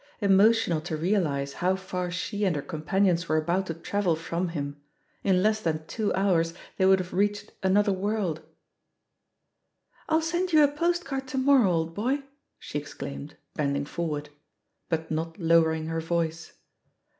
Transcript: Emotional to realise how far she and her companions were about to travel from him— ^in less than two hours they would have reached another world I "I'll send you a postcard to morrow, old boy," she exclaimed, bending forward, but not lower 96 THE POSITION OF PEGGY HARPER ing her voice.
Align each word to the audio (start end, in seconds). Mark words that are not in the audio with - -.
Emotional 0.19 0.81
to 0.81 0.97
realise 0.97 1.53
how 1.61 1.75
far 1.75 2.09
she 2.09 2.43
and 2.43 2.55
her 2.55 2.61
companions 2.63 3.29
were 3.29 3.37
about 3.37 3.67
to 3.67 3.73
travel 3.75 4.15
from 4.15 4.47
him— 4.47 4.81
^in 5.23 5.43
less 5.43 5.61
than 5.61 5.85
two 5.85 6.11
hours 6.15 6.55
they 6.77 6.87
would 6.87 6.97
have 6.97 7.13
reached 7.13 7.51
another 7.61 7.93
world 7.93 8.41
I 10.09 10.15
"I'll 10.15 10.21
send 10.23 10.53
you 10.53 10.63
a 10.63 10.67
postcard 10.71 11.27
to 11.27 11.37
morrow, 11.37 11.69
old 11.71 11.93
boy," 11.93 12.23
she 12.57 12.79
exclaimed, 12.79 13.35
bending 13.53 13.85
forward, 13.85 14.29
but 14.89 15.11
not 15.11 15.37
lower 15.37 15.37
96 15.37 15.39
THE 15.39 15.45
POSITION 15.45 15.45
OF 15.45 15.65
PEGGY 15.65 15.65
HARPER 15.65 15.73
ing 15.75 15.85
her 15.89 16.01
voice. 16.01 16.51